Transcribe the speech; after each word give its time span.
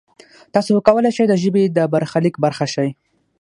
تاسو 0.53 0.71
کولای 0.87 1.11
شئ 1.15 1.25
د 1.29 1.33
ژبې 1.43 1.63
د 1.75 1.77
برخلیک 1.93 2.35
برخه 2.43 2.65
شئ. 2.73 2.89